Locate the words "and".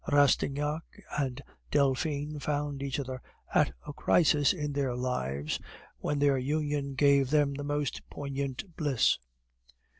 1.19-1.43